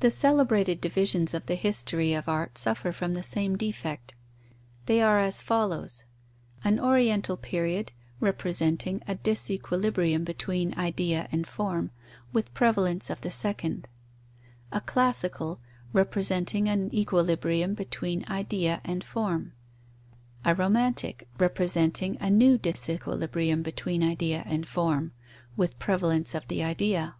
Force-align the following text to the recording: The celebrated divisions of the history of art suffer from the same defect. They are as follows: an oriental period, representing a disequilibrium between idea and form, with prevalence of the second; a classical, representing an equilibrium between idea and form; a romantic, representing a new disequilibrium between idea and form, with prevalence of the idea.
The 0.00 0.10
celebrated 0.10 0.80
divisions 0.80 1.32
of 1.32 1.46
the 1.46 1.54
history 1.54 2.12
of 2.12 2.28
art 2.28 2.58
suffer 2.58 2.90
from 2.90 3.14
the 3.14 3.22
same 3.22 3.54
defect. 3.56 4.16
They 4.86 5.00
are 5.00 5.20
as 5.20 5.42
follows: 5.44 6.04
an 6.64 6.80
oriental 6.80 7.36
period, 7.36 7.92
representing 8.18 9.00
a 9.06 9.14
disequilibrium 9.14 10.24
between 10.24 10.76
idea 10.76 11.28
and 11.30 11.46
form, 11.46 11.92
with 12.32 12.52
prevalence 12.52 13.10
of 13.10 13.20
the 13.20 13.30
second; 13.30 13.86
a 14.72 14.80
classical, 14.80 15.60
representing 15.92 16.68
an 16.68 16.92
equilibrium 16.92 17.74
between 17.74 18.24
idea 18.28 18.80
and 18.84 19.04
form; 19.04 19.52
a 20.44 20.52
romantic, 20.52 21.28
representing 21.38 22.16
a 22.20 22.28
new 22.28 22.58
disequilibrium 22.58 23.62
between 23.62 24.02
idea 24.02 24.42
and 24.46 24.66
form, 24.66 25.12
with 25.56 25.78
prevalence 25.78 26.34
of 26.34 26.48
the 26.48 26.64
idea. 26.64 27.14